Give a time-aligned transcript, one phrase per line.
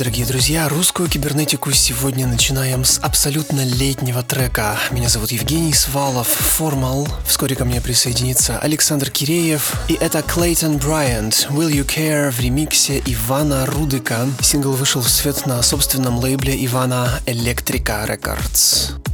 [0.00, 0.66] Дорогие друзья.
[0.66, 4.78] Русскую кибернетику сегодня начинаем с абсолютно летнего трека.
[4.92, 7.06] Меня зовут Евгений Свалов, Формал.
[7.26, 9.74] Вскоре ко мне присоединится Александр Киреев.
[9.88, 14.26] И это Клейтон Брайант, Will You Care в ремиксе Ивана Рудыка.
[14.40, 19.09] Сингл вышел в свет на собственном лейбле Ивана Электрика Records.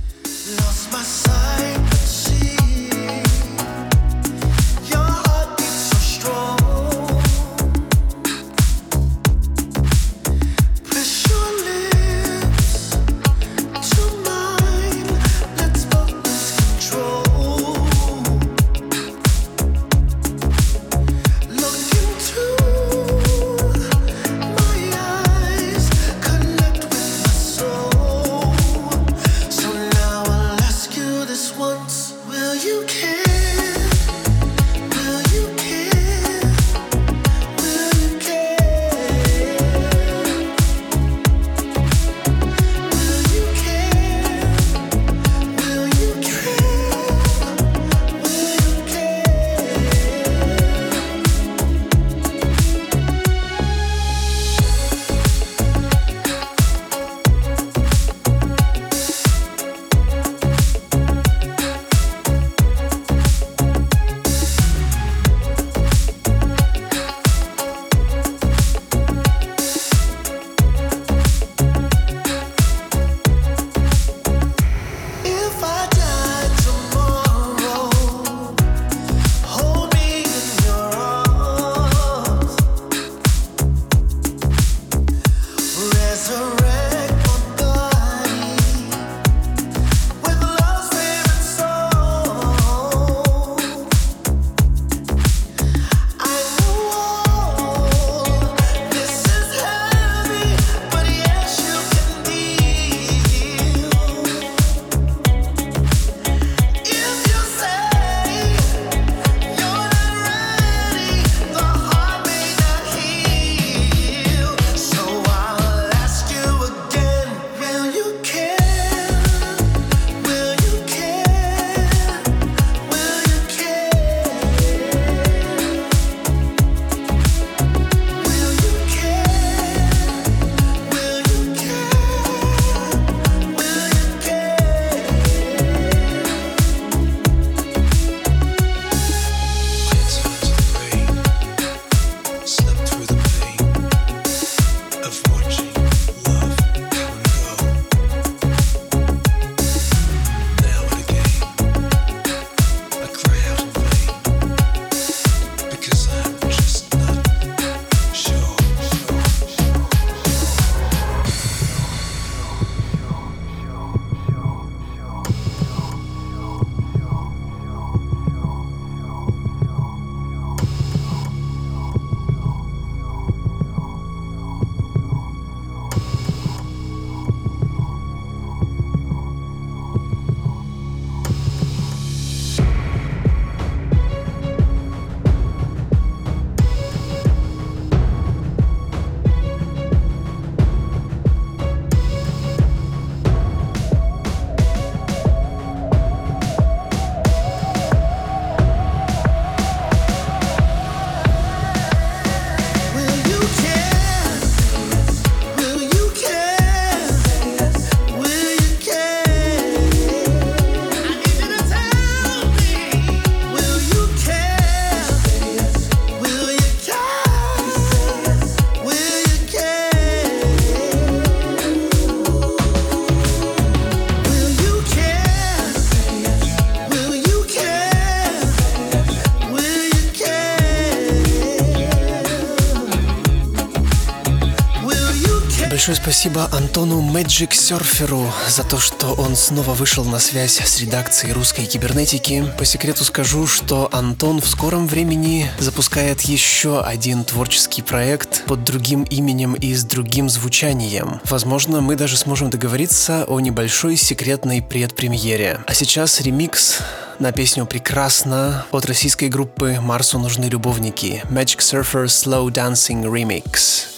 [236.17, 241.67] Спасибо Антону Magic Surferу за то, что он снова вышел на связь с редакцией русской
[241.67, 242.51] кибернетики.
[242.57, 249.03] По секрету скажу, что Антон в скором времени запускает еще один творческий проект под другим
[249.03, 251.21] именем и с другим звучанием.
[251.25, 255.61] Возможно, мы даже сможем договориться о небольшой секретной предпремьере.
[255.67, 256.79] А сейчас ремикс
[257.19, 263.96] на песню «Прекрасно» от российской группы «Марсу нужны любовники» Magic Surfer Slow Dancing Remix.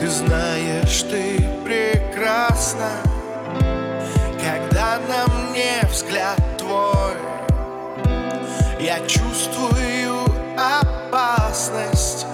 [0.00, 2.88] Ты знаешь, ты прекрасна
[4.42, 7.16] Когда на мне взгляд твой.
[8.80, 10.24] Я чувствую
[10.56, 12.24] опасность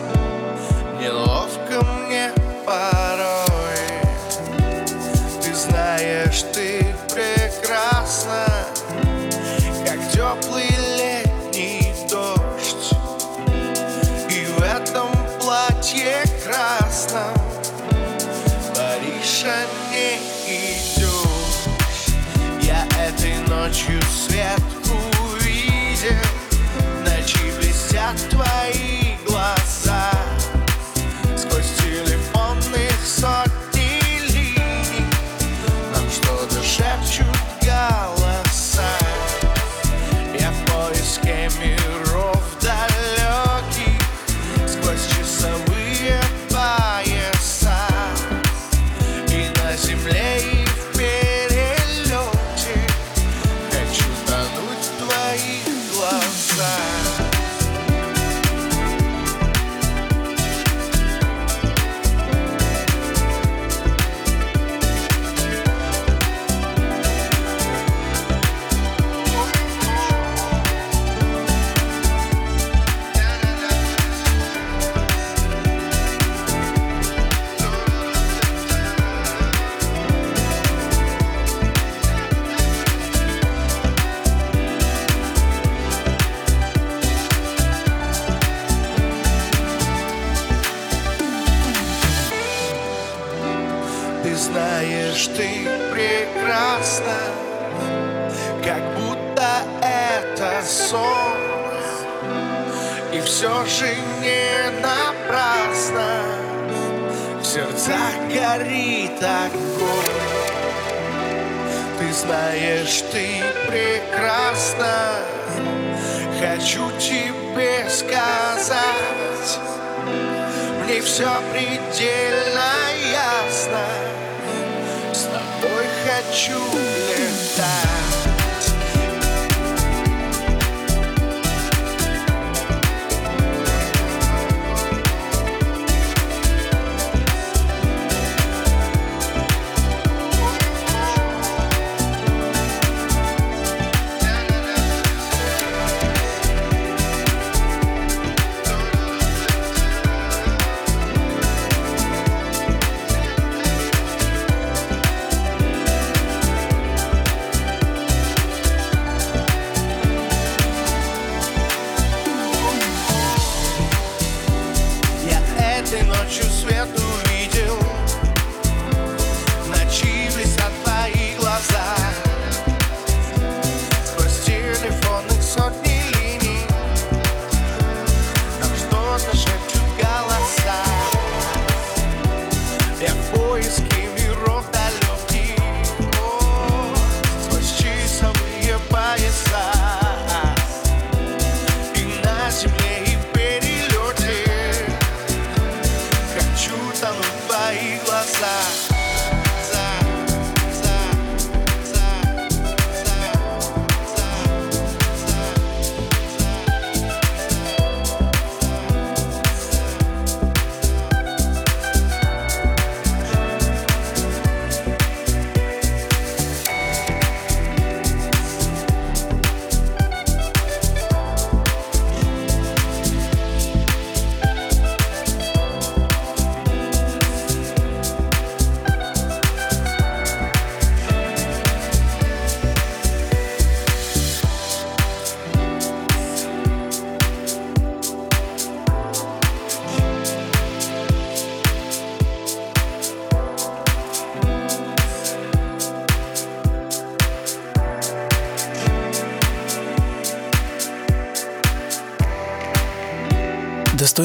[1.01, 2.31] Неловко мне
[2.65, 3.83] порой.
[5.43, 6.86] Ты знаешь, ты
[24.37, 24.76] свет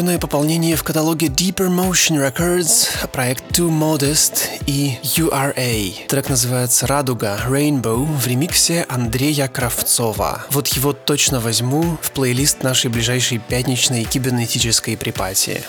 [0.02, 6.08] Достойное пополнение в каталоге Deeper Motion Records, проект Too Modest и URA.
[6.08, 10.48] Трек называется «Радуга» Rainbow в ремиксе Андрея Кравцова.
[10.50, 15.62] Вот его точно возьму в плейлист нашей ближайшей пятничной кибернетической припати.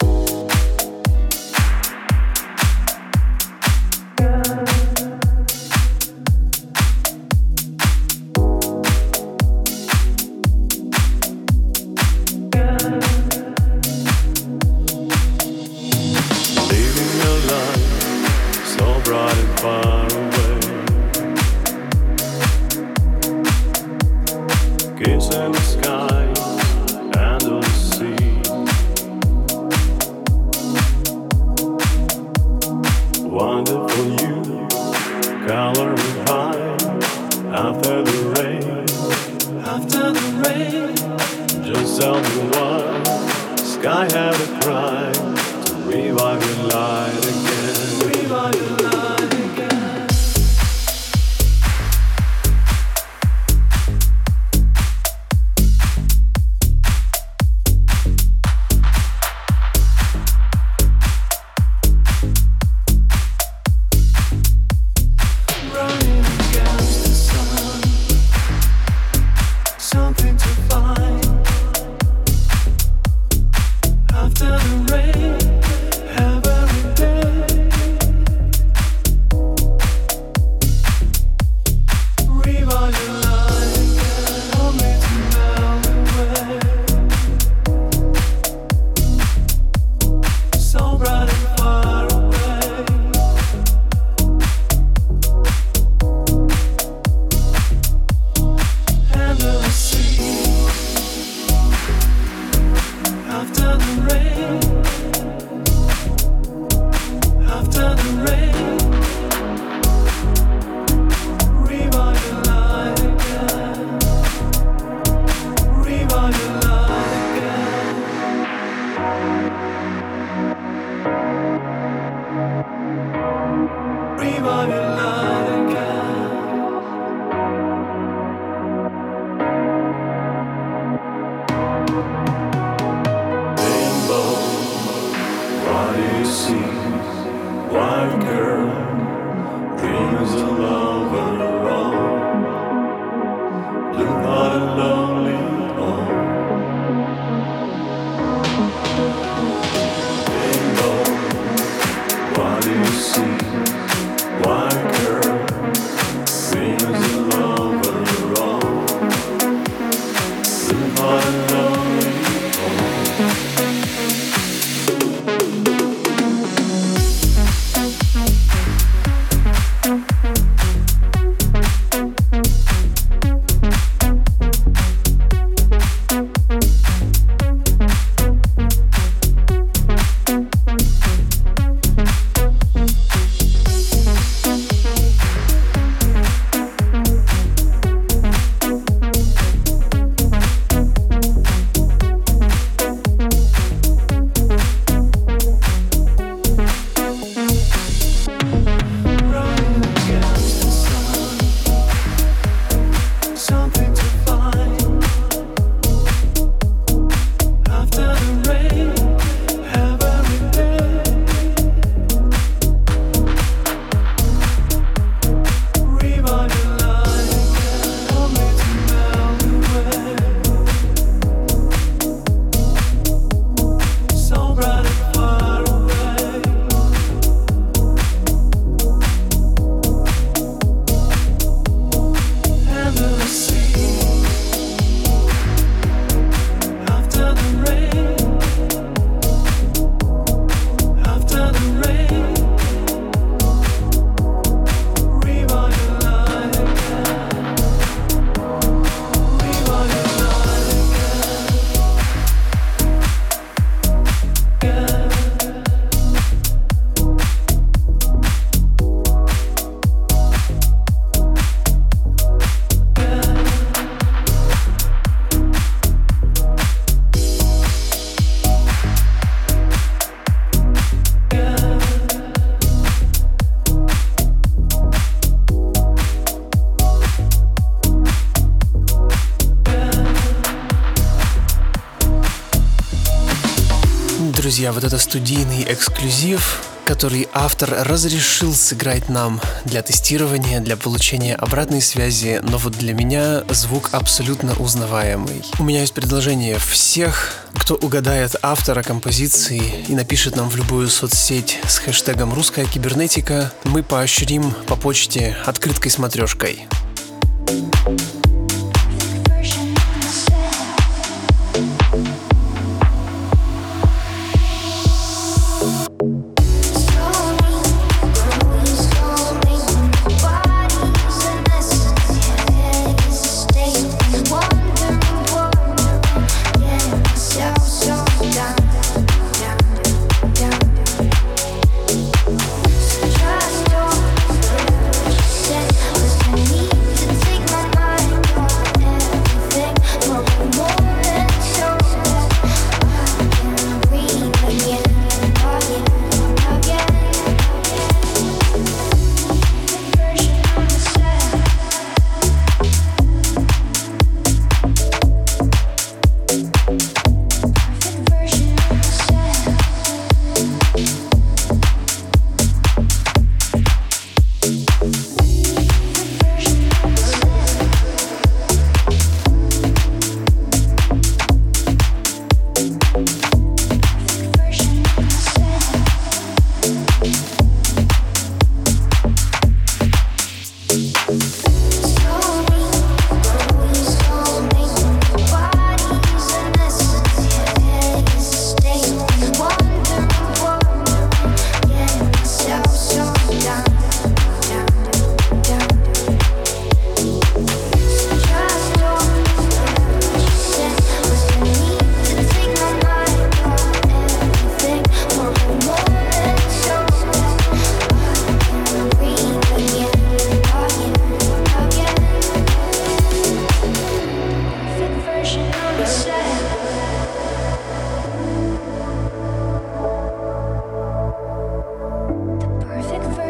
[284.62, 291.83] Друзья, вот это студийный эксклюзив, который автор разрешил сыграть нам для тестирования, для получения обратной
[291.83, 295.42] связи, но вот для меня звук абсолютно узнаваемый.
[295.59, 301.59] У меня есть предложение всех, кто угадает автора композиции и напишет нам в любую соцсеть
[301.66, 305.90] с хэштегом «Русская кибернетика», мы поощрим по почте открыткой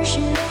[0.02, 0.41] version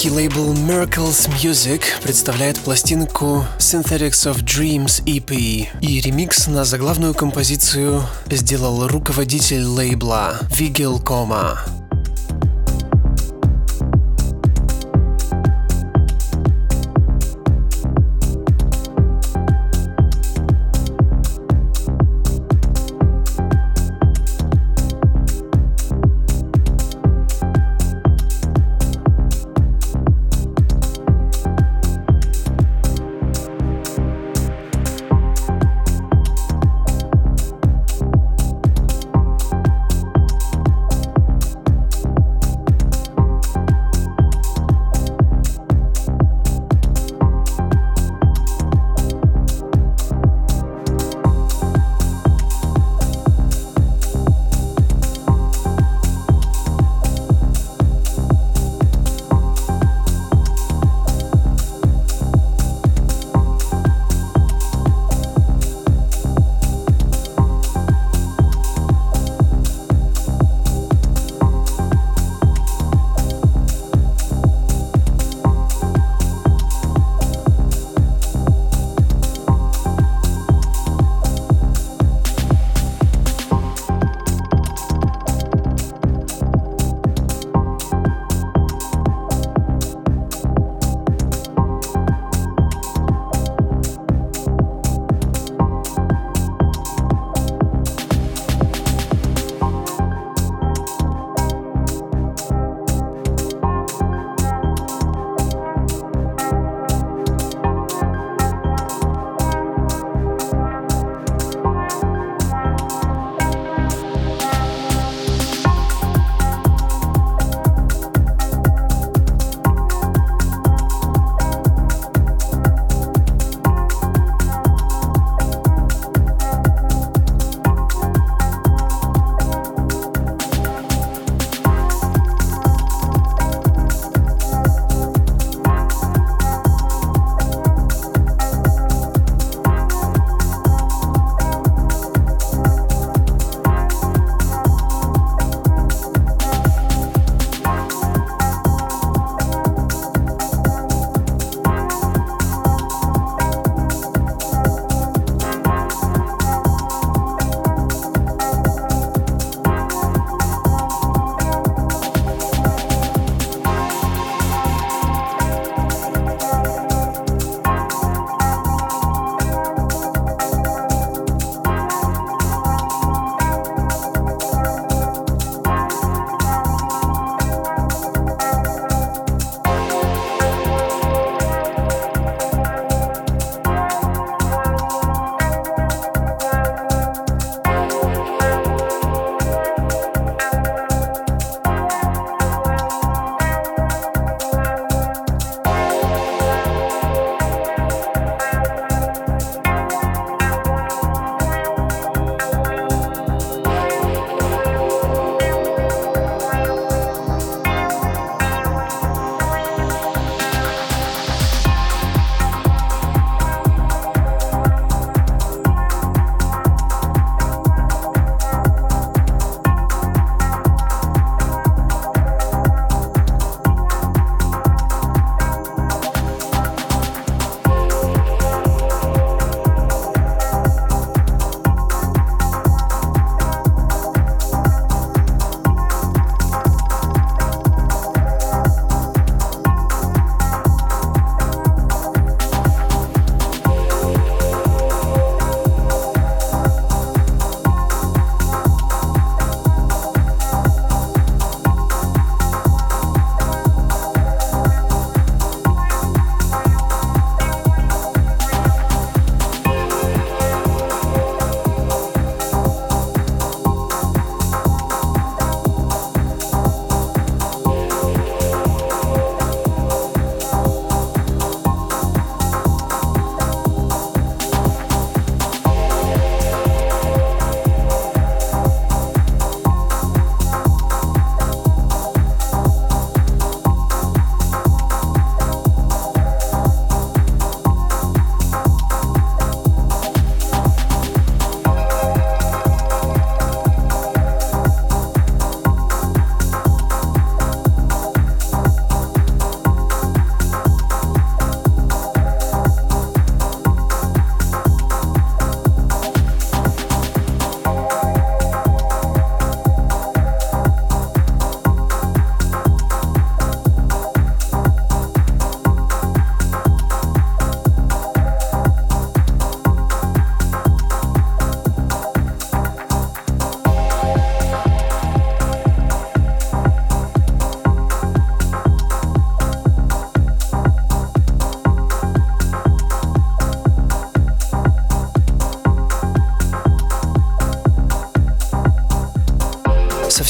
[0.00, 8.02] Украинский лейбл Miracles Music представляет пластинку Synthetics of Dreams EP, и ремикс на заглавную композицию
[8.30, 11.60] сделал руководитель лейбла Вигел Кома.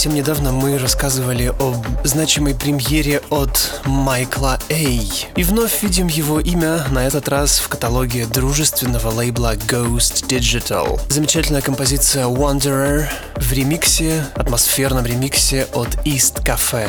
[0.01, 5.27] Совсем недавно мы рассказывали об значимой премьере от Майкла Эй.
[5.37, 10.99] И вновь видим его имя, на этот раз в каталоге дружественного лейбла Ghost Digital.
[11.11, 16.89] Замечательная композиция Wanderer в ремиксе, атмосферном ремиксе от East Cafe.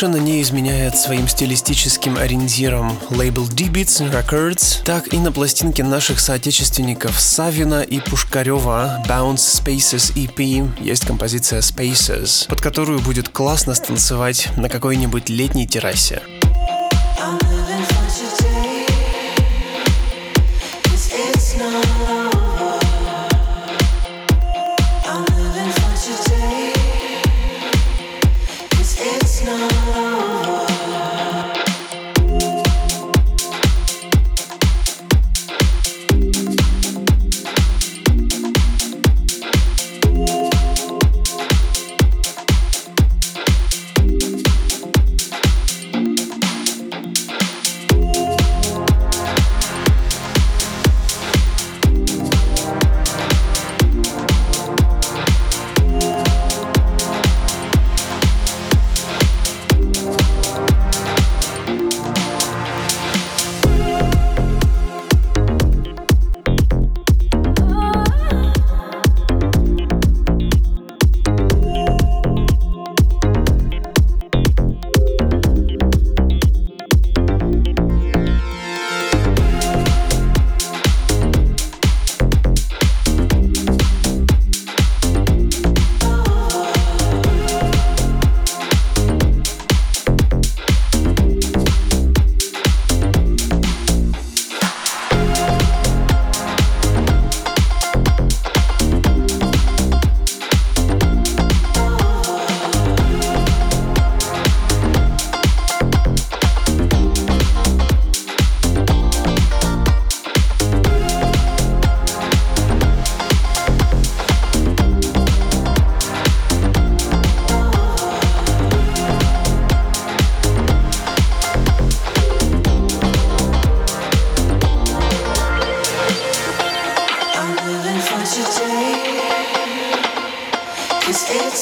[0.00, 7.20] Совершенно не изменяет своим стилистическим ориентиром лейбл D-Beats Records, так и на пластинке наших соотечественников
[7.20, 14.70] Савина и Пушкарева Bounce Spaces EP есть композиция Spaces, под которую будет классно станцевать на
[14.70, 16.22] какой-нибудь летней террасе.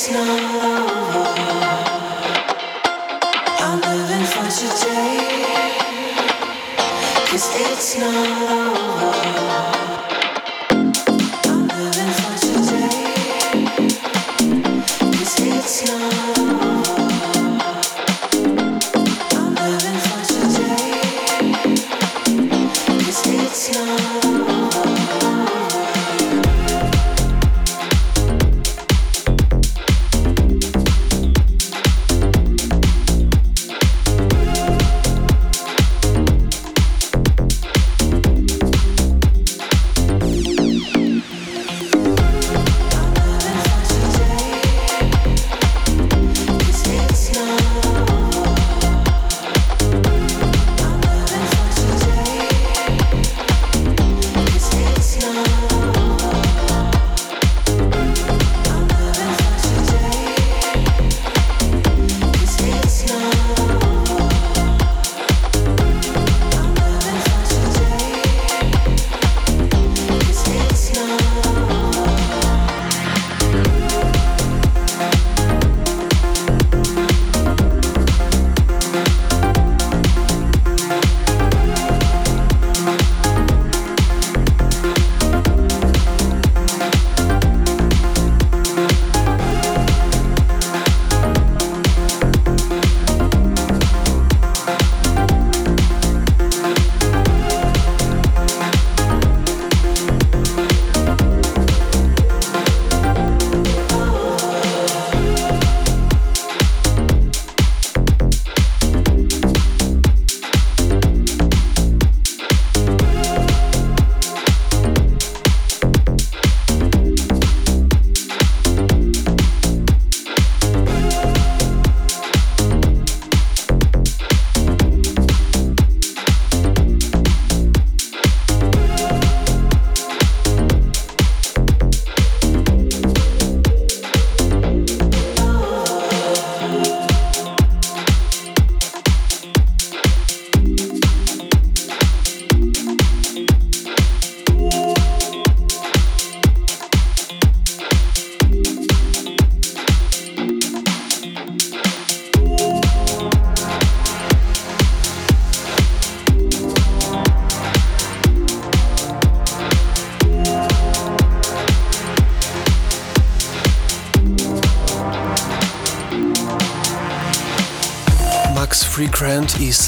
[0.09, 0.98] slow.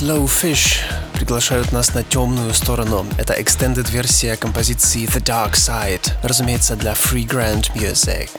[0.00, 0.78] Slow Fish
[1.12, 3.04] приглашают нас на темную сторону.
[3.18, 8.30] Это extended версия композиции The Dark Side, разумеется, для Free Grant Music.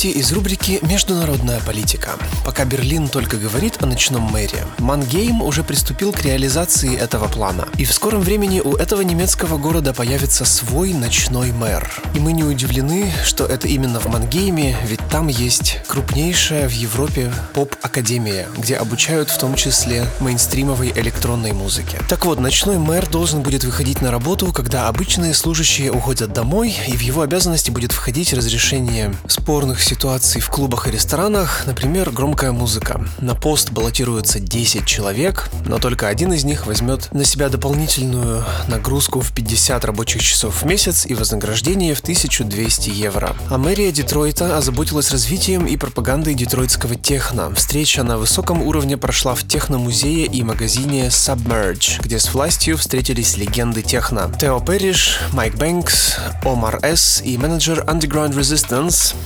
[0.00, 2.12] Новости из рубрики «Международная политика».
[2.44, 7.68] Пока Берлин только говорит о ночном мэре, Мангейм уже приступил к реализации этого плана.
[7.76, 11.92] И в скором времени у этого немецкого города появится свой ночной мэр.
[12.14, 17.30] И мы не удивлены, что это именно в Мангейме, ведь там есть крупнейшая в Европе
[17.52, 21.98] поп-академия, где обучают в том числе мейнстримовой электронной музыке.
[22.08, 26.96] Так вот, ночной мэр должен будет выходить на работу, когда обычные служащие уходят домой, и
[26.96, 33.04] в его обязанности будет входить разрешение спорных ситуаций в клубах и ресторанах, например, громкая музыка.
[33.18, 39.20] На пост баллотируется 10 человек, но только один из них возьмет на себя дополнительную нагрузку
[39.20, 43.34] в 50 рабочих часов в месяц и вознаграждение в 1200 евро.
[43.48, 47.52] А мэрия Детройта озаботилась развитием и пропагандой детройтского техно.
[47.56, 53.82] Встреча на высоком уровне прошла в техномузее и магазине Submerge, где с властью встретились легенды
[53.82, 54.32] техно.
[54.40, 57.22] Тео Перриш, Майк Бэнкс, Омар С.
[57.24, 59.16] и менеджер Underground Resistance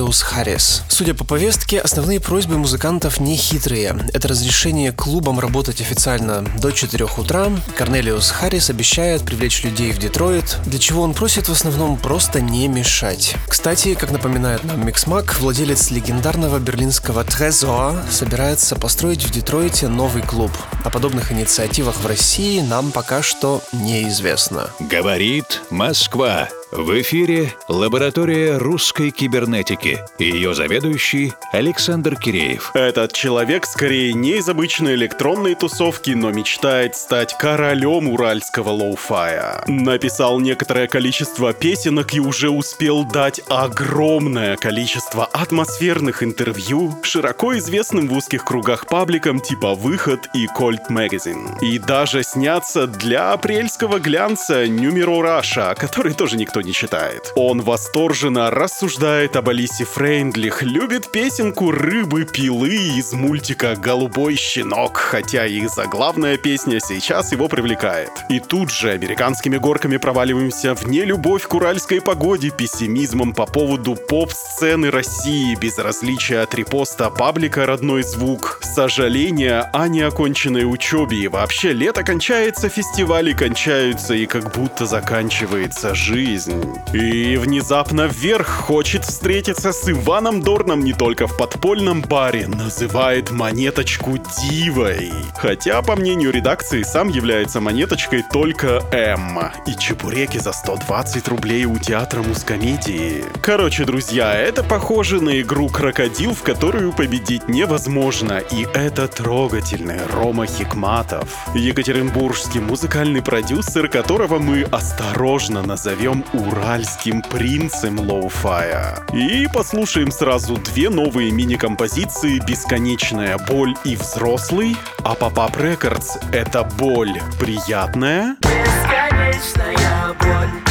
[0.00, 0.82] Корнелиус Харрис.
[0.88, 3.94] Судя по повестке, основные просьбы музыкантов не хитрые.
[4.14, 7.48] Это разрешение клубам работать официально до 4 утра.
[7.76, 12.66] Корнелиус Харрис обещает привлечь людей в Детройт, для чего он просит в основном просто не
[12.66, 13.34] мешать.
[13.46, 20.52] Кстати, как напоминает нам Mixmag, владелец легендарного берлинского Трезора собирается построить в Детройте новый клуб.
[20.82, 24.70] О подобных инициативах в России нам пока что неизвестно.
[24.80, 26.48] Говорит Москва.
[26.72, 29.98] В эфире лаборатория русской кибернетики.
[30.20, 32.70] Ее заведующий Александр Киреев.
[32.74, 39.64] Этот человек скорее не из обычной электронной тусовки, но мечтает стать королем уральского лоу-фая.
[39.66, 48.12] Написал некоторое количество песенок и уже успел дать огромное количество атмосферных интервью широко известным в
[48.12, 51.58] узких кругах пабликам типа «Выход» и «Кольт Magazine».
[51.62, 57.32] И даже сняться для апрельского глянца «Нюмеро Раша», который тоже никто не читает.
[57.36, 65.66] Он восторженно рассуждает об Алисе Фрейндлих, любит песенку «Рыбы-пилы» из мультика «Голубой щенок», хотя и
[65.66, 68.10] заглавная песня сейчас его привлекает.
[68.28, 74.90] И тут же американскими горками проваливаемся в нелюбовь к уральской погоде, пессимизмом по поводу поп-сцены
[74.90, 82.68] России, безразличия от репоста паблика «Родной звук», сожаления о неоконченной учебе и вообще лето кончается,
[82.68, 86.49] фестивали кончаются и как будто заканчивается жизнь.
[86.92, 94.18] И внезапно вверх хочет встретиться с Иваном Дорном не только в подпольном баре, называет монеточку
[94.42, 95.12] дивой.
[95.36, 99.38] Хотя, по мнению редакции, сам является монеточкой только М.
[99.66, 103.24] И чебуреки за 120 рублей у театра мускомедии.
[103.40, 108.38] Короче, друзья, это похоже на игру «Крокодил», в которую победить невозможно.
[108.38, 118.98] И это трогательный Рома Хикматов, екатеринбургский музыкальный продюсер, которого мы осторожно назовем уральским принцем лоу-фая.
[119.12, 127.20] И послушаем сразу две новые мини-композиции «Бесконечная боль» и «Взрослый», а Pop-Up Records— это боль
[127.38, 130.69] приятная, Бесконечная боль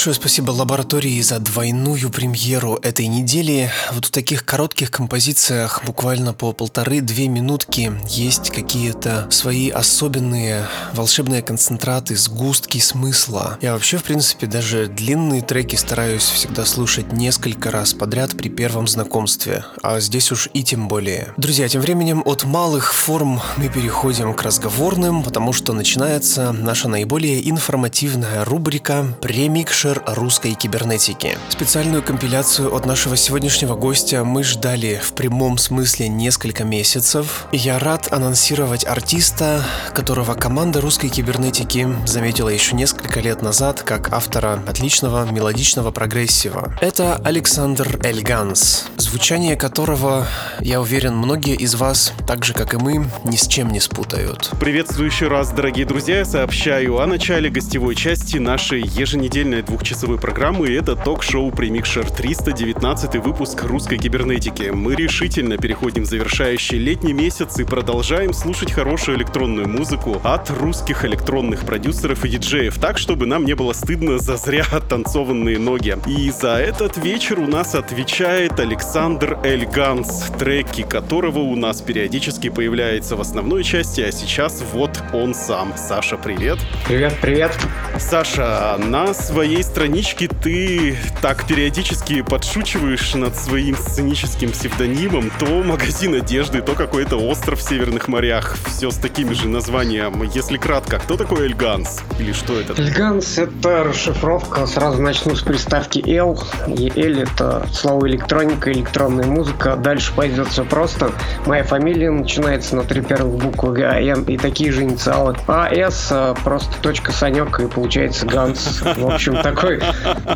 [0.00, 3.70] Большое спасибо лаборатории за двойную премьеру этой недели.
[3.92, 12.16] Вот в таких коротких композициях, буквально по полторы-две минутки, есть какие-то свои особенные волшебные концентраты,
[12.16, 13.58] сгустки смысла.
[13.60, 18.88] Я вообще, в принципе, даже длинные треки стараюсь всегда слушать несколько раз подряд при первом
[18.88, 21.34] знакомстве, а здесь уж и тем более.
[21.36, 27.50] Друзья, тем временем от малых форм мы переходим к разговорным, потому что начинается наша наиболее
[27.50, 31.38] информативная рубрика «Премикшер русской кибернетики».
[31.48, 37.46] Специальную компиляцию от нашего сегодняшнего гостя мы ждали в прямом смысле несколько месяцев.
[37.52, 39.64] Я рад анонсировать артиста,
[39.94, 46.74] которого команда русской кибернетики заметила еще несколько лет назад как автора отличного мелодичного прогрессива.
[46.80, 50.26] Это Александр Эльганс, звучание которого,
[50.60, 54.50] я уверен, многие из вас, так же как и мы, ни с чем не спутают.
[54.60, 56.24] Приветствую еще раз, дорогие друзья.
[56.24, 60.68] Сообщаю о начале гостевой части нашей еженедельной двухчасовой программы.
[60.68, 64.70] И Это ток-шоу «Премикшер» 319 выпуск русской кибернетики.
[64.70, 71.06] Мы решительно переходим в завершающий летний месяц и продолжаем слушать хорошую электронную музыку от русских
[71.06, 75.96] электронных продюсеров и диджеев, так, чтобы нам не было стыдно за зря оттанцованные ноги.
[76.06, 83.16] И за этот вечер у нас отвечает Александр Эльганс, треки которого у нас периодически появляется
[83.16, 85.72] в основной части, а сейчас вот он сам.
[85.76, 86.58] Саша, привет.
[86.86, 87.58] Привет, привет.
[87.98, 95.30] Саша, на своей страничке ты так периодически подшучиваешь над своим сценическим псевдонимом.
[95.38, 98.56] То магазин одежды, то какой-то остров в северных морях.
[98.66, 100.24] Все с такими же названием.
[100.34, 102.00] Если кратко, кто такой Эльганс?
[102.18, 102.80] Или что это?
[102.82, 106.36] Эльганс— это расшифровка, сразу начну с приставки L.
[106.66, 109.76] И L— это слово электроника, электронная музыка.
[109.76, 111.12] Дальше пойдет все просто.
[111.46, 115.36] Моя фамилия начинается на три первых буквы Г, А, Н и такие же инициалы.
[115.46, 118.82] А, С а, просто точка Санек и получается Ганс.
[118.82, 119.80] В общем, такой,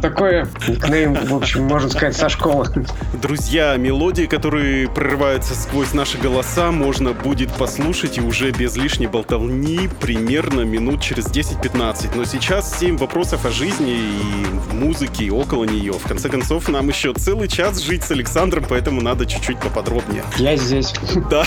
[0.01, 2.67] такой никнейм, в общем, можно сказать, со школы.
[3.15, 9.89] Друзья, мелодии, которые прорываются сквозь наши голоса, можно будет послушать и уже без лишней болтовни
[10.01, 12.17] примерно минут через 10-15.
[12.17, 15.93] Но сейчас 7 вопросов о жизни и музыке, и около нее.
[15.93, 20.23] В конце концов, нам еще целый час жить с Александром, поэтому надо чуть-чуть поподробнее.
[20.37, 20.93] Я здесь.
[21.31, 21.45] Да.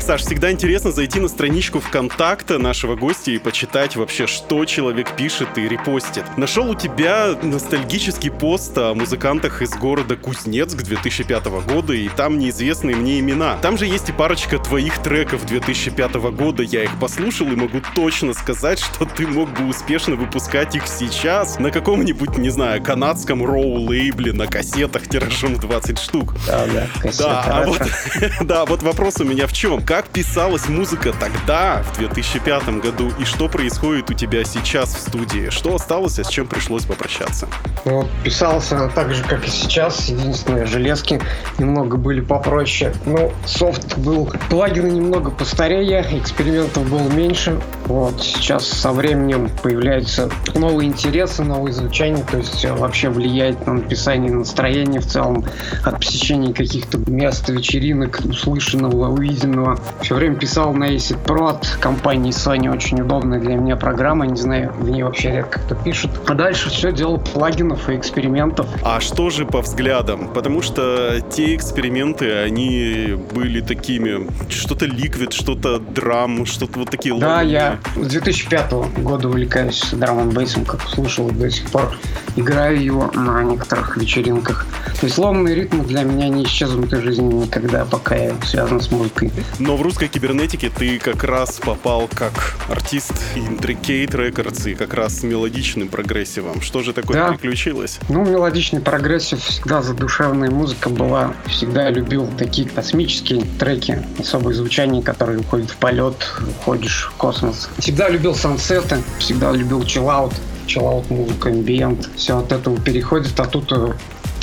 [0.00, 5.48] Саш, всегда интересно зайти на страничку ВКонтакта нашего гостя и почитать вообще, что человек пишет
[5.56, 6.24] и репостит.
[6.36, 12.96] Нашел у тебя ностальгический пост о музыкантах из города Кузнецк 2005 года, и там неизвестные
[12.96, 13.58] мне имена.
[13.60, 18.32] Там же есть и парочка твоих треков 2005 года, я их послушал и могу точно
[18.32, 24.32] сказать, что ты мог бы успешно выпускать их сейчас на каком-нибудь, не знаю, канадском роу-лейбле
[24.32, 26.34] на кассетах тиражом в 20 штук.
[26.46, 27.82] Да, да, кассета, Да, а вот,
[28.40, 29.84] да, вот вопрос у меня в чем?
[29.84, 35.50] Как писалась музыка тогда, в 2005 году, и что происходит у тебя сейчас в студии?
[35.50, 37.48] Что осталось, а с чем пришлось попрощаться?
[37.84, 40.08] Ну, писался так же, как и сейчас.
[40.08, 41.20] Единственное, железки
[41.58, 42.92] немного были попроще.
[43.04, 44.30] Ну, софт был...
[44.48, 47.58] Плагины немного постарее, экспериментов было меньше.
[47.86, 53.74] Вот, сейчас со временем появляются новые интересы, новые звучания, то есть э, вообще влияет на
[53.74, 55.44] написание настроения в целом,
[55.82, 59.80] от посещения каких-то мест, вечеринок, услышанного, увиденного.
[60.00, 64.40] Все время писал на Acid Pro от компании Sony, очень удобная для меня программа, не
[64.40, 66.10] знаю, в ней вообще редко кто пишет.
[66.26, 68.66] А дальше все дело плагинов и экспериментов.
[68.82, 70.28] А что же по взглядам?
[70.32, 77.28] Потому что те эксперименты, они были такими, что-то ликвид, что-то драм, что-то вот такие Да,
[77.28, 77.52] ломаные.
[77.52, 78.72] я с 2005
[79.02, 81.94] года увлекаюсь драм н бейсом, как слушал до сих пор
[82.36, 84.66] играю его на некоторых вечеринках.
[85.00, 88.90] То есть ломаные ритмы для меня не исчезнут из жизни никогда, пока я связан с
[88.90, 89.30] музыкой.
[89.58, 95.20] Но в русской кибернетике ты как раз попал как артист Intricate Records и как раз
[95.20, 95.88] с мелодичным
[96.32, 96.60] прогрессивом.
[96.62, 97.32] Что же такое Да.
[97.32, 97.98] приключилось?
[98.08, 101.34] Ну, мелодичный прогрессив, всегда задушевная музыка была.
[101.46, 106.14] Всегда любил такие космические треки, особое звучание, которые уходят в полет,
[106.60, 107.68] уходишь в космос.
[107.78, 110.32] Всегда любил сансеты, всегда любил чиллаут,
[110.66, 112.08] чиллаут музыка, амбиент.
[112.16, 113.92] Все от этого переходит, а тут э,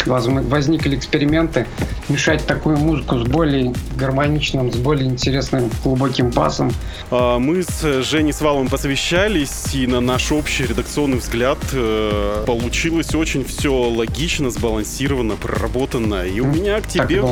[0.07, 1.67] возникли эксперименты
[2.09, 6.71] мешать такую музыку с более гармоничным, с более интересным глубоким басом.
[7.11, 13.45] А, Мы с Женей Свалом посовещались, и на наш общий редакционный взгляд э, получилось очень
[13.45, 16.25] все логично, сбалансировано, проработано.
[16.25, 17.23] И у меня к тебе...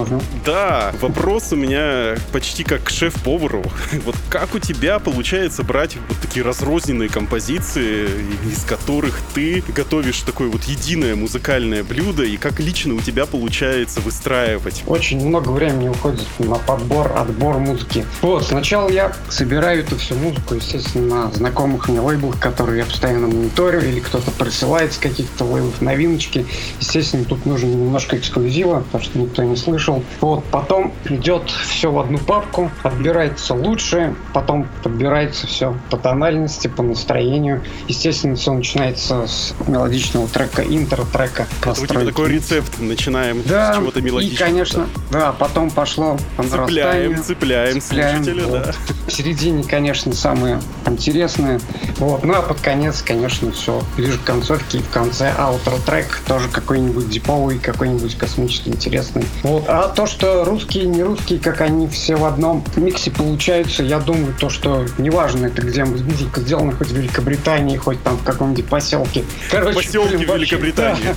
[0.45, 3.63] Да, вопрос у меня почти как к шеф-повару.
[4.05, 8.07] Вот как у тебя получается брать вот такие разрозненные композиции,
[8.49, 13.27] из которых ты готовишь такое вот единое музыкальное блюдо, и как как лично у тебя
[13.27, 14.83] получается выстраивать?
[14.87, 18.03] Очень много времени уходит на подбор, отбор музыки.
[18.23, 23.27] Вот, сначала я собираю эту всю музыку, естественно, на знакомых мне лейблах, которые я постоянно
[23.27, 26.47] мониторю, или кто-то присылает с каких-то лейблов новиночки.
[26.79, 30.03] Естественно, тут нужно немножко эксклюзива, потому что никто не слышал.
[30.19, 36.81] Вот, потом идет все в одну папку, отбирается лучшее, потом подбирается все по тональности, по
[36.81, 37.63] настроению.
[37.87, 41.45] Естественно, все начинается с мелодичного трека, интро-трека.
[41.61, 42.79] Это у тебя такой рецепт.
[42.79, 44.49] Начинаем Да, с чего-то и, мелодичного.
[44.49, 48.63] конечно, да, потом пошло по Цепляем, цепляем, Цепляем, слушателя, вот.
[48.63, 48.71] да.
[49.07, 51.59] В середине, конечно, самое интересное.
[51.97, 52.23] Вот.
[52.23, 56.47] Ну а под конец, конечно, все ближе к концовке и в конце аутро трек тоже
[56.49, 59.25] какой-нибудь диповый, какой-нибудь космически интересный.
[59.43, 59.65] Вот.
[59.67, 64.33] А то, что русские, не русские, как они все в одном миксе получаются, я думаю,
[64.39, 69.23] то, что неважно, это где музыка сделана, хоть в Великобритании, хоть там в каком-нибудь поселке.
[69.49, 71.15] Короче, Поселке блин, Великобритании.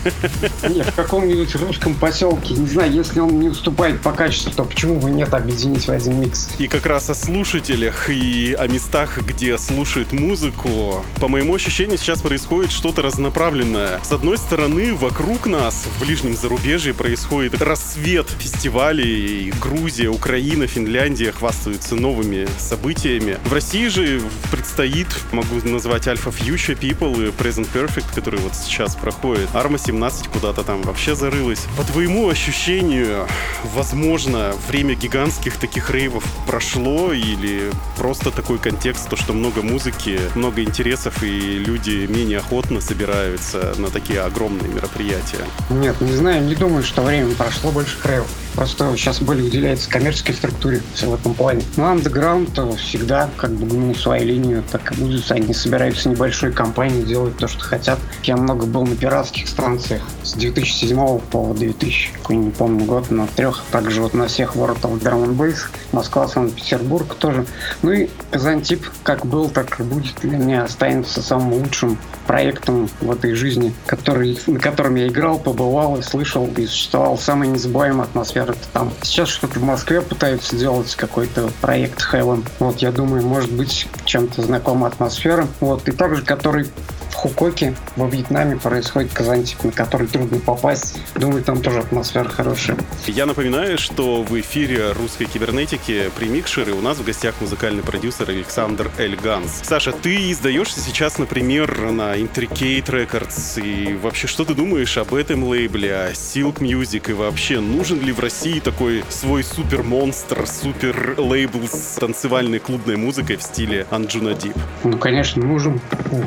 [0.62, 0.68] да.
[0.68, 4.97] Нет, в каком-нибудь русском поселке, не знаю, если он не уступает по качеству, то почему
[4.97, 6.49] бы нет объединить в один микс?
[6.59, 11.05] И как раз о слушателях и о местах, где слушают музыку.
[11.21, 14.01] По моему ощущению, сейчас происходит что-то разнонаправленное.
[14.03, 19.53] С одной стороны, вокруг нас, в ближнем зарубежье, происходит рассвет фестивалей.
[19.61, 23.37] Грузия, Украина, Финляндия хвастаются новыми событиями.
[23.45, 28.97] В России же предстоит, могу назвать Alpha Future People и Present Perfect, который вот сейчас
[28.97, 29.49] проходит.
[29.53, 31.66] Арма 17 куда-то там вообще зарылась.
[31.76, 33.26] По твоему ощущению,
[33.74, 40.62] возможно, время гигантских таких рейвов прошло или просто такой контекст, то, что много музыки, много
[40.62, 45.44] интересов и люди менее охотно собираются на такие огромные мероприятия.
[45.70, 48.24] Нет, не знаю, не думаю, что время прошло больше крейв.
[48.61, 51.62] Просто сейчас более уделяется коммерческой структуре в этом плане.
[51.78, 55.32] Ну, андеграунд всегда как бы гнул свою линию, так и будет.
[55.32, 57.98] Они собираются небольшой компанией, делают то, что хотят.
[58.22, 63.26] Я много был на пиратских станциях с 2007 по 2000, какой не помню год, на
[63.28, 63.62] трех.
[63.70, 65.61] Также вот на всех World of Drum and Bass,
[65.92, 67.46] Москва, Санкт-Петербург тоже.
[67.80, 71.96] Ну и Казантип как был, так и будет для меня останется самым лучшим
[72.31, 78.05] проектом в этой жизни, который, на котором я играл, побывал слышал, и существовал самая незабываемая
[78.05, 78.93] атмосфера там.
[79.03, 82.47] Сейчас что-то в Москве пытаются делать какой-то проект Heaven.
[82.61, 85.49] Вот, я думаю, может быть, чем-то знакома атмосфера.
[85.59, 86.68] Вот, и также, который
[87.11, 91.00] в Хукоке во Вьетнаме происходит Казантип, на который трудно попасть.
[91.14, 92.78] Думаю, там тоже атмосфера хорошая.
[93.06, 98.90] Я напоминаю, что в эфире русской кибернетики премикшеры у нас в гостях музыкальный продюсер Александр
[98.98, 99.61] Эль Ганс.
[99.62, 103.62] Саша, ты издаешься сейчас, например, на Intricate Records.
[103.62, 107.11] И вообще, что ты думаешь об этом лейбле, о Silk Music?
[107.11, 113.42] И вообще, нужен ли в России такой свой супер-монстр, супер-лейбл с танцевальной клубной музыкой в
[113.42, 114.56] стиле Анджуна Дип?
[114.84, 115.80] Ну, конечно, нужен,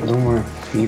[0.06, 0.44] думаю.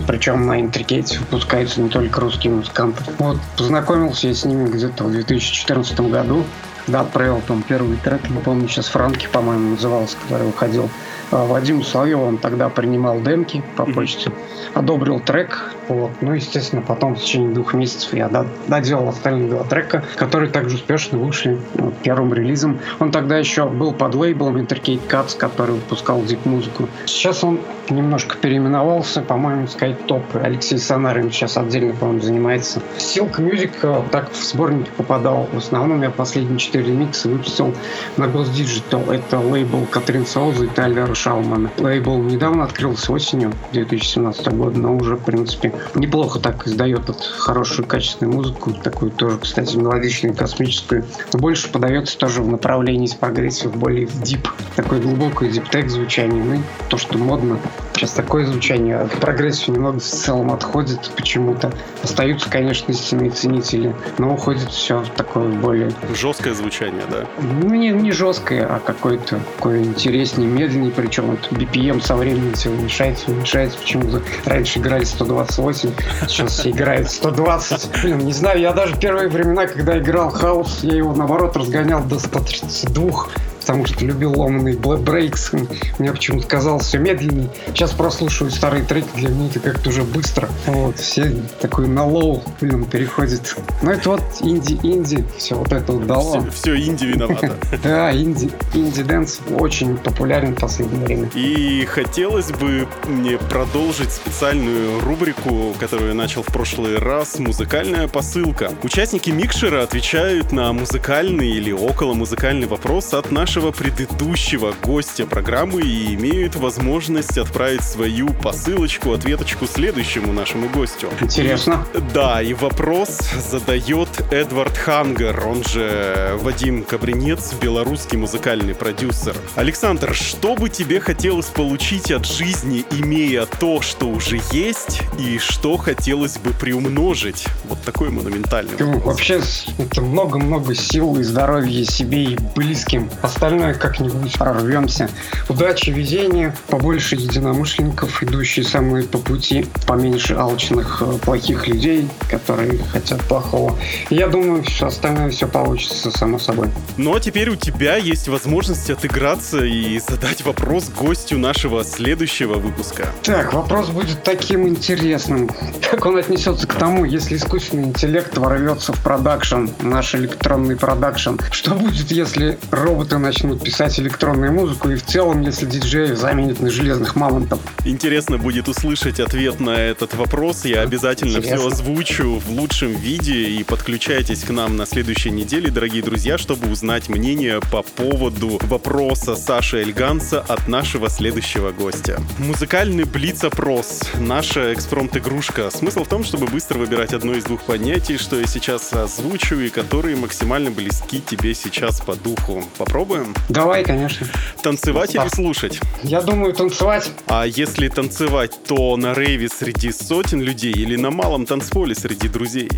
[0.06, 3.04] Причем на Интрикете выпускаются не только русские музыканты.
[3.18, 6.44] Вот, познакомился я с ними где-то в 2014 году,
[6.84, 10.88] когда отправил там первый трек, не помню, сейчас Франки, по-моему, назывался, который выходил.
[11.32, 14.30] А Вадим Соловьев, он тогда принимал демки по почте,
[14.74, 16.10] одобрил трек, вот.
[16.20, 20.76] Ну, естественно, потом в течение двух месяцев я до- доделал остальные два трека, которые также
[20.76, 22.78] успешно вышли ну, первым релизом.
[23.00, 26.88] Он тогда еще был под лейблом Intercade Cuts, который выпускал дип-музыку.
[27.06, 27.58] Сейчас он
[27.90, 30.22] немножко переименовался, по-моему, сказать топ.
[30.34, 32.80] Алексей Санарин сейчас отдельно, по-моему, занимается.
[32.98, 35.48] Silk Music так в сборник попадал.
[35.52, 37.74] В основном я последние четыре ремикса выпустил
[38.16, 39.12] на Ghost Digital.
[39.12, 41.70] Это лейбл Катрин Соуза и Тайлера Шаумана.
[41.78, 47.86] Лейбл недавно открылся осенью 2017 года, но уже, в принципе, неплохо так издает этот хорошую
[47.86, 51.04] качественную музыку, такую тоже, кстати, мелодичную, космическую.
[51.32, 55.88] Но больше подается тоже в направлении с progressive, более в deep, такое глубокое deep tech
[55.88, 57.58] звучание, ну то, что модно.
[57.94, 61.72] Сейчас такое звучание, от progressive немного в целом отходит почему-то.
[62.02, 67.26] Остаются, конечно, истинные ценители, но уходит все в такое более Жесткое звучание, да?
[67.40, 72.70] ну, не, не жесткое, а какой-то такой интереснее, медленнее, причем вот BPM со временем все
[72.70, 73.78] уменьшается, уменьшается.
[73.78, 75.90] Почему-то раньше играли 128,
[76.28, 78.02] сейчас все играют 120.
[78.02, 82.18] Блин, не знаю, я даже первые времена, когда играл хаус, я его наоборот разгонял до
[82.18, 83.28] 132
[83.66, 85.50] потому что любил ломаный брейкс.
[85.98, 87.50] Мне почему-то казалось все медленнее.
[87.68, 90.48] Сейчас прослушиваю старые треки, для меня это как-то уже быстро.
[90.66, 93.56] Вот, все такой на low, блин, переходит.
[93.82, 96.40] Ну, это вот инди-инди, все вот это вот до low.
[96.42, 97.56] Все, все инди виновато.
[97.82, 101.30] Да, инди, инди-дэнс очень популярен в последнее время.
[101.34, 108.70] И хотелось бы мне продолжить специальную рубрику, которую я начал в прошлый раз, музыкальная посылка.
[108.82, 115.80] Участники микшера отвечают на музыкальный или около музыкальный вопрос от наших нашего предыдущего гостя программы
[115.80, 121.08] и имеют возможность отправить свою посылочку, ответочку следующему нашему гостю.
[121.22, 121.86] Интересно.
[122.12, 123.18] Да, и вопрос
[123.50, 129.34] задает Эдвард Хангер, он же Вадим Кабринец, белорусский музыкальный продюсер.
[129.54, 135.78] Александр, что бы тебе хотелось получить от жизни, имея то, что уже есть, и что
[135.78, 137.46] хотелось бы приумножить?
[137.70, 139.14] Вот такой монументальный Ну, вопрос.
[139.14, 139.40] Вообще,
[139.78, 143.08] это много-много сил и здоровья себе и близким.
[143.46, 145.08] Остальное как-нибудь прорвемся.
[145.48, 152.82] Удачи, везения, побольше единомышленников, идущие со мной по пути, поменьше алчных, э, плохих людей, которые
[152.90, 153.78] хотят плохого.
[154.10, 156.70] Я думаю, все остальное все получится само собой.
[156.96, 163.06] Ну а теперь у тебя есть возможность отыграться и задать вопрос гостю нашего следующего выпуска.
[163.22, 165.48] Так, вопрос будет таким интересным.
[165.88, 171.36] Как он отнесется к тому, если искусственный интеллект ворвется в продакшн, наш электронный продакшн?
[171.52, 176.70] Что будет, если роботы начнут писать электронную музыку и в целом, если диджеев заменят на
[176.70, 177.60] железных мамонтов?
[177.84, 180.64] Интересно будет услышать ответ на этот вопрос.
[180.64, 181.66] Я обязательно все Интересно.
[181.68, 183.46] озвучу в лучшем виде.
[183.50, 189.36] И подключайтесь к нам на следующей неделе, дорогие друзья, чтобы узнать мнение по поводу вопроса
[189.36, 192.20] Саши Эльганса от нашего следующего гостя.
[192.38, 194.02] Музыкальный блиц-опрос.
[194.18, 195.70] Наша экспромт-игрушка.
[195.70, 199.68] Смысл в том, чтобы быстро выбирать одно из двух понятий, что я сейчас озвучу, и
[199.68, 202.64] которые максимально близки тебе сейчас по духу.
[202.78, 203.15] Попробуем?
[203.48, 204.26] Давай, конечно.
[204.62, 205.28] Танцевать или Да.
[205.30, 205.80] слушать?
[206.02, 207.10] Я думаю, танцевать.
[207.28, 212.70] А если танцевать, то на рейве среди сотен людей или на малом танцполе среди друзей?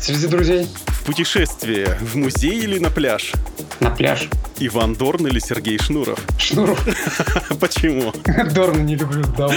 [0.00, 0.68] Среди друзей.
[0.86, 3.32] В путешествие в музей или на пляж?
[3.80, 4.28] На пляж.
[4.58, 6.18] Иван Дорн или Сергей Шнуров?
[6.38, 6.82] Шнуров.
[7.60, 8.12] Почему?
[8.54, 9.50] Дорна не люблю, да.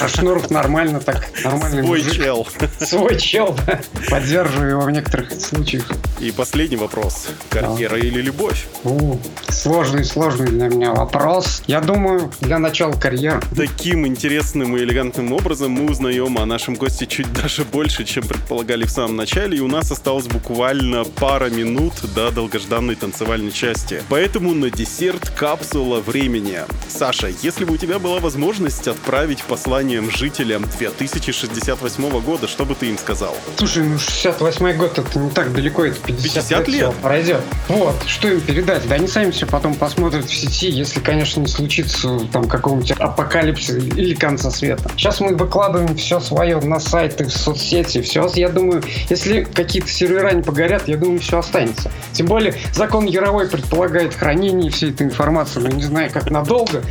[0.00, 1.28] А Шнуров нормально так.
[1.44, 2.14] Нормальный Свой мужик.
[2.14, 2.48] чел.
[2.80, 3.80] Свой чел, да.
[4.08, 5.84] Поддерживаю его в некоторых случаях.
[6.18, 7.28] И последний вопрос.
[7.50, 8.66] Карьера или любовь?
[8.84, 9.18] У,
[9.50, 11.62] сложный, сложный для меня вопрос.
[11.66, 13.42] Я думаю, для начала карьеры.
[13.54, 18.84] Таким интересным и элегантным образом мы узнаем о нашем госте чуть даже больше, чем предполагали
[18.86, 24.02] в самом начале, и у нас осталось буквально пара минут до долгожданной танцевальной части.
[24.08, 26.60] Поэтому на десерт капсула времени.
[26.88, 32.86] Саша, если бы у тебя была возможность отправить посланием жителям 2068 года, что бы ты
[32.88, 33.36] им сказал?
[33.56, 36.76] Слушай, ну 68 год это не так далеко, это 50, 50 лет?
[36.76, 37.40] всего пройдет.
[37.68, 38.88] Вот, что им передать?
[38.88, 43.78] Да они сами все потом посмотрят в сети, если, конечно, не случится там какого-нибудь апокалипсиса
[43.78, 44.90] или конца света.
[44.96, 48.28] Сейчас мы выкладываем все свое на сайты, в соцсети, все.
[48.34, 51.92] Я думаю, если какие-то сервера не погорят, я думаю, все останется.
[52.12, 56.82] Тем более, закон Яровой предполагает хранение всей этой информации, ну, не знаю, как надолго,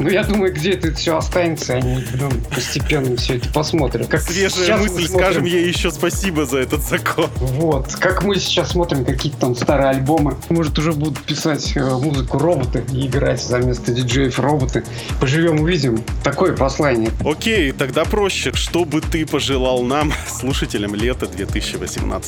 [0.00, 4.08] но я думаю, где-то это все останется, они ну, постепенно все это посмотрят.
[4.08, 7.30] Как Свежая мысль, смотрим- скажем ей еще спасибо за этот закон.
[7.36, 12.38] вот, как мы сейчас смотрим какие-то там старые альбомы, может уже будут писать э, музыку
[12.38, 14.82] роботы и играть за место диджеев роботы.
[15.20, 16.02] Поживем, увидим.
[16.24, 17.10] Такое послание.
[17.24, 18.52] Окей, тогда проще.
[18.54, 22.23] Что бы ты пожелал нам, слушателям лета 2018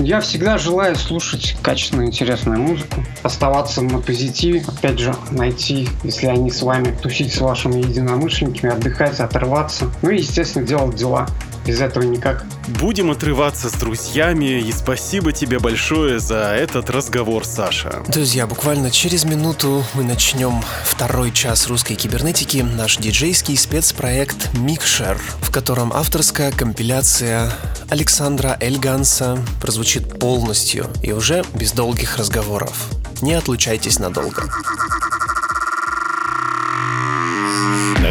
[0.00, 6.50] Я всегда желаю слушать качественную, интересную музыку, оставаться на позитиве, опять же, найти, если они
[6.50, 11.28] с вами, тусить с вашими единомышленниками, отдыхать, отрываться, ну и, естественно, делать дела.
[11.66, 12.44] Без этого никак.
[12.80, 18.02] Будем отрываться с друзьями, и спасибо тебе большое за этот разговор, Саша.
[18.08, 25.50] Друзья, буквально через минуту мы начнем второй час русской кибернетики, наш диджейский спецпроект «Микшер», в
[25.50, 27.50] котором авторская компиляция
[27.88, 32.88] Александра Эльганса прозвучит полностью и уже без долгих разговоров.
[33.22, 34.44] Не отлучайтесь надолго.